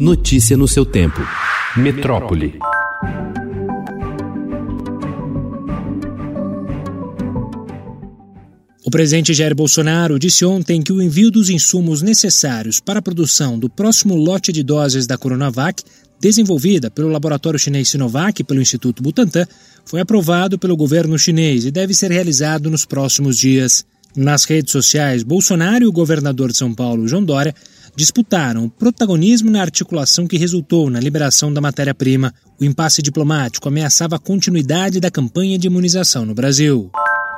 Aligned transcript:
Notícia 0.00 0.56
no 0.56 0.68
seu 0.68 0.86
tempo. 0.86 1.20
Metrópole. 1.76 2.56
O 8.86 8.90
presidente 8.92 9.34
Jair 9.34 9.56
Bolsonaro 9.56 10.16
disse 10.16 10.44
ontem 10.44 10.80
que 10.80 10.92
o 10.92 11.02
envio 11.02 11.32
dos 11.32 11.50
insumos 11.50 12.00
necessários 12.00 12.78
para 12.78 13.00
a 13.00 13.02
produção 13.02 13.58
do 13.58 13.68
próximo 13.68 14.14
lote 14.14 14.52
de 14.52 14.62
doses 14.62 15.04
da 15.04 15.18
Coronavac, 15.18 15.82
desenvolvida 16.20 16.88
pelo 16.92 17.08
laboratório 17.08 17.58
chinês 17.58 17.88
Sinovac 17.88 18.40
e 18.40 18.44
pelo 18.44 18.62
Instituto 18.62 19.02
Butantan, 19.02 19.48
foi 19.84 19.98
aprovado 19.98 20.60
pelo 20.60 20.76
governo 20.76 21.18
chinês 21.18 21.64
e 21.64 21.72
deve 21.72 21.92
ser 21.92 22.12
realizado 22.12 22.70
nos 22.70 22.86
próximos 22.86 23.36
dias. 23.36 23.84
Nas 24.16 24.44
redes 24.44 24.70
sociais, 24.70 25.24
Bolsonaro 25.24 25.84
e 25.84 25.88
o 25.88 25.92
governador 25.92 26.52
de 26.52 26.56
São 26.56 26.72
Paulo, 26.72 27.08
João 27.08 27.24
Dória, 27.24 27.52
disputaram 27.98 28.68
protagonismo 28.68 29.50
na 29.50 29.60
articulação 29.60 30.24
que 30.24 30.38
resultou 30.38 30.88
na 30.88 31.00
liberação 31.00 31.52
da 31.52 31.60
matéria-prima. 31.60 32.32
O 32.60 32.64
impasse 32.64 33.02
diplomático 33.02 33.66
ameaçava 33.66 34.14
a 34.14 34.20
continuidade 34.20 35.00
da 35.00 35.10
campanha 35.10 35.58
de 35.58 35.66
imunização 35.66 36.24
no 36.24 36.32
Brasil. 36.32 36.92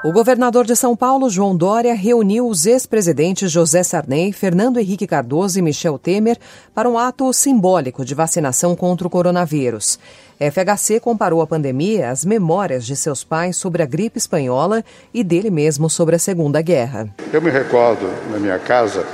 O 0.04 0.12
governador 0.12 0.66
de 0.66 0.76
São 0.76 0.94
Paulo, 0.94 1.30
João 1.30 1.56
Dória, 1.56 1.94
reuniu 1.94 2.46
os 2.46 2.66
ex-presidentes 2.66 3.50
José 3.50 3.82
Sarney, 3.82 4.32
Fernando 4.32 4.78
Henrique 4.78 5.06
Cardoso 5.06 5.58
e 5.58 5.62
Michel 5.62 5.98
Temer 5.98 6.36
para 6.74 6.88
um 6.88 6.98
ato 6.98 7.32
simbólico 7.32 8.04
de 8.04 8.14
vacinação 8.14 8.76
contra 8.76 9.06
o 9.06 9.10
coronavírus. 9.10 9.98
FHC 10.38 11.00
comparou 11.00 11.40
a 11.40 11.46
pandemia 11.46 12.10
às 12.10 12.22
memórias 12.22 12.84
de 12.84 12.96
seus 12.96 13.24
pais 13.24 13.56
sobre 13.56 13.82
a 13.82 13.86
gripe 13.86 14.18
espanhola 14.18 14.84
e 15.12 15.24
dele 15.24 15.50
mesmo 15.50 15.88
sobre 15.88 16.16
a 16.16 16.18
Segunda 16.18 16.60
Guerra. 16.60 17.08
Eu 17.32 17.40
me 17.40 17.50
recordo, 17.50 18.10
na 18.30 18.38
minha 18.38 18.58
casa, 18.58 19.06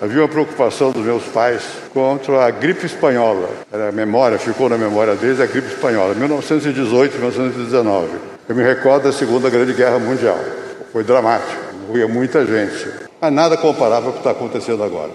havia 0.00 0.22
uma 0.22 0.28
preocupação 0.28 0.90
dos 0.90 1.04
meus 1.04 1.24
pais 1.24 1.62
contra 1.92 2.46
a 2.46 2.50
gripe 2.50 2.86
espanhola. 2.86 3.50
Era 3.70 3.90
a 3.90 3.92
memória, 3.92 4.38
ficou 4.38 4.68
na 4.68 4.78
memória 4.78 5.14
deles 5.14 5.40
a 5.40 5.46
gripe 5.46 5.68
espanhola, 5.68 6.14
1918, 6.14 7.12
1919. 7.18 8.08
Eu 8.48 8.54
me 8.56 8.62
recordo 8.62 9.04
da 9.04 9.12
Segunda 9.12 9.50
Grande 9.50 9.74
Guerra 9.74 9.98
Mundial. 9.98 10.38
Foi 10.92 11.04
dramático, 11.04 11.62
morria 11.86 12.08
muita 12.08 12.44
gente. 12.46 12.88
Mas 13.20 13.32
nada 13.32 13.56
comparável 13.56 14.08
ao 14.08 14.12
que 14.14 14.20
está 14.20 14.30
acontecendo 14.30 14.82
agora. 14.82 15.10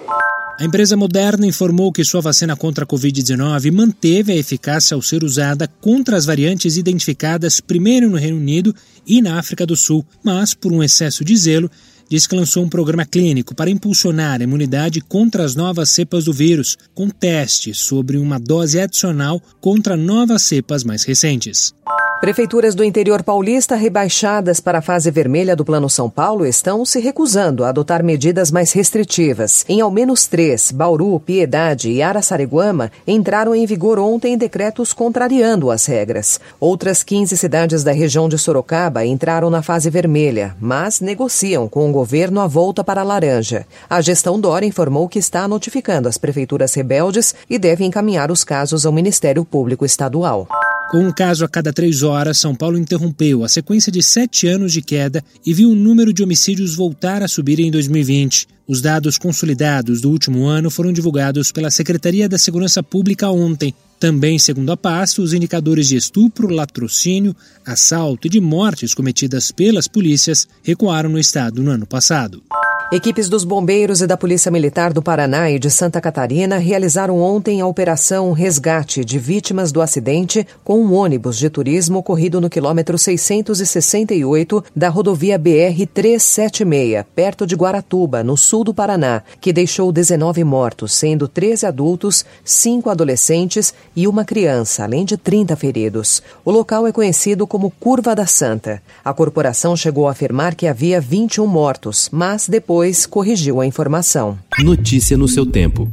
A 0.58 0.64
empresa 0.64 0.96
Moderna 0.96 1.46
informou 1.46 1.92
que 1.92 2.06
sua 2.06 2.22
vacina 2.22 2.56
contra 2.56 2.86
a 2.86 2.88
Covid-19 2.88 3.74
manteve 3.74 4.32
a 4.32 4.38
eficácia 4.38 4.96
ao 4.96 5.02
ser 5.02 5.22
usada 5.22 5.70
contra 5.82 6.16
as 6.16 6.26
variantes 6.26 6.78
identificadas 6.78 7.60
primeiro 7.60 8.10
no 8.10 8.16
Reino 8.16 8.38
Unido 8.38 8.74
e 9.06 9.22
na 9.22 9.38
África 9.38 9.66
do 9.66 9.76
Sul, 9.76 10.06
mas, 10.24 10.54
por 10.54 10.72
um 10.72 10.82
excesso 10.82 11.26
de 11.26 11.36
zelo, 11.36 11.70
diz 12.10 12.28
que 12.28 12.36
lançou 12.36 12.64
um 12.64 12.70
programa 12.70 13.06
clínico 13.06 13.56
para 13.56 13.70
impulsionar 13.70 14.42
a 14.42 14.44
imunidade 14.44 15.02
contra 15.02 15.44
as 15.44 15.56
novas 15.56 15.90
cepas 15.90 16.26
do 16.26 16.34
vírus, 16.34 16.78
com 16.94 17.10
testes 17.10 17.80
sobre 17.80 18.18
uma 18.18 18.40
dose 18.40 18.80
adicional 18.80 19.42
contra 19.60 19.98
novas 19.98 20.44
cepas 20.44 20.84
mais 20.84 21.04
recentes. 21.04 21.74
Prefeituras 22.22 22.74
do 22.74 22.84
interior 22.84 23.22
paulista 23.22 23.76
rebaixadas 23.76 24.60
para 24.60 24.80
a 24.80 24.82
fase 24.82 25.12
vermelha 25.12 25.56
do 25.56 25.66
Plano 25.66 25.90
São 25.90 26.10
Paulo 26.10 26.46
estão 26.46 26.84
se 26.86 27.00
recusando 27.00 27.64
a 27.64 27.70
adotar 27.70 28.04
medidas 28.04 28.50
mais 28.50 28.72
restritivas. 28.72 29.66
Em 29.68 29.82
ao 29.82 29.92
menos 29.92 30.26
três, 30.26 30.72
Bauru, 30.72 31.20
Piedade 31.20 31.92
e 31.92 32.02
Araçariguama, 32.02 32.90
entraram 33.06 33.54
em 33.54 33.66
vigor 33.66 34.00
ontem 34.00 34.38
decretos 34.38 34.94
contrariando 34.94 35.70
as 35.70 35.86
regras. 35.86 36.40
Outras 36.60 37.04
15 37.04 37.36
cidades 37.38 37.84
da 37.84 37.92
região 37.92 38.30
de 38.30 38.40
Sorocaba 38.40 39.06
entraram 39.06 39.50
na 39.50 39.62
fase 39.62 39.90
vermelha, 39.90 40.56
mas 40.60 41.02
negociam 41.02 41.68
com 41.68 41.90
o 41.90 41.92
governo 41.96 42.42
a 42.42 42.48
volta 42.48 42.84
para 42.84 43.00
a 43.00 43.04
laranja. 43.06 43.66
A 43.90 44.02
gestão 44.02 44.38
Dória 44.38 44.68
informou 44.68 45.08
que 45.08 45.18
está 45.18 45.48
notificando 45.48 46.10
as 46.10 46.18
prefeituras 46.18 46.74
rebeldes 46.74 47.34
e 47.50 47.58
deve 47.58 47.86
encaminhar 47.86 48.30
os 48.30 48.44
casos 48.44 48.86
ao 48.86 48.92
Ministério 48.92 49.46
Público 49.46 49.86
Estadual. 49.86 50.46
Com 50.92 51.00
um 51.00 51.12
caso 51.12 51.46
a 51.46 51.48
cada 51.48 51.72
três 51.72 52.04
horas, 52.04 52.38
São 52.38 52.54
Paulo 52.54 52.78
interrompeu 52.78 53.46
a 53.46 53.50
sequência 53.50 53.90
de 53.92 54.04
sete 54.04 54.46
anos 54.46 54.74
de 54.74 54.82
queda 54.82 55.24
e 55.46 55.54
viu 55.54 55.70
o 55.70 55.76
número 55.76 56.12
de 56.12 56.22
homicídios 56.22 56.76
voltar 56.76 57.24
a 57.24 57.30
subir 57.30 57.62
em 57.62 57.72
2020. 57.72 58.46
Os 58.68 58.82
dados 58.82 59.18
consolidados 59.18 60.02
do 60.02 60.10
último 60.12 60.46
ano 60.46 60.70
foram 60.70 60.92
divulgados 60.92 61.50
pela 61.50 61.72
Secretaria 61.72 62.28
da 62.28 62.38
Segurança 62.38 62.84
Pública 62.84 63.30
ontem. 63.30 63.74
Também, 64.06 64.38
segundo 64.38 64.72
a 64.72 64.78
pasta, 64.78 65.20
os 65.20 65.34
indicadores 65.34 65.88
de 65.88 65.96
estupro, 65.96 66.48
latrocínio, 66.48 67.36
assalto 67.66 68.28
e 68.28 68.30
de 68.30 68.40
mortes 68.40 68.94
cometidas 68.94 69.52
pelas 69.52 69.88
polícias 69.88 70.48
recuaram 70.62 71.10
no 71.10 71.18
estado 71.18 71.64
no 71.64 71.72
ano 71.72 71.88
passado. 71.88 72.44
Equipes 72.92 73.28
dos 73.28 73.44
bombeiros 73.44 74.02
e 74.02 74.08
da 74.08 74.16
Polícia 74.16 74.52
Militar 74.52 74.94
do 74.94 75.02
Paraná 75.02 75.50
e 75.50 75.58
de 75.58 75.72
Santa 75.72 76.00
Catarina 76.00 76.60
realizaram 76.60 77.20
ontem 77.20 77.60
a 77.60 77.66
operação 77.66 78.32
Resgate 78.32 79.04
de 79.04 79.18
Vítimas 79.18 79.72
do 79.72 79.82
Acidente 79.82 80.46
com 80.64 80.80
um 80.80 80.94
ônibus 80.94 81.36
de 81.36 81.50
turismo 81.50 81.98
ocorrido 81.98 82.40
no 82.40 82.48
quilômetro 82.48 82.96
668 82.96 84.64
da 84.76 84.88
rodovia 84.88 85.40
BR-376, 85.40 87.04
perto 87.16 87.48
de 87.48 87.56
Guaratuba, 87.56 88.24
no 88.24 88.38
sul 88.38 88.64
do 88.64 88.74
Paraná, 88.74 89.24
que 89.42 89.52
deixou 89.52 89.92
19 89.92 90.44
mortos, 90.44 90.94
sendo 90.94 91.28
13 91.28 91.66
adultos, 91.66 92.24
5 92.44 92.88
adolescentes 92.88 93.74
e 93.96 94.08
uma 94.08 94.24
criança, 94.24 94.84
além 94.84 95.06
de 95.06 95.18
30 95.18 95.56
feridos. 95.56 96.22
O 96.46 96.52
local 96.52 96.86
é 96.86 96.92
conhecido 96.92 97.48
como 97.48 97.72
Curva 97.72 98.16
da 98.16 98.28
Santa. 98.28 98.80
A 99.04 99.12
corporação 99.12 99.76
chegou 99.76 100.08
a 100.08 100.12
afirmar 100.12 100.54
que 100.54 100.68
havia 100.68 101.02
21 101.02 101.48
mortos, 101.48 102.10
mas 102.12 102.48
depois 102.48 102.75
depois 102.76 103.06
corrigiu 103.06 103.62
a 103.62 103.66
informação. 103.66 104.38
Notícia 104.60 105.16
no 105.16 105.30
seu 105.30 105.46
tempo. 105.46 105.90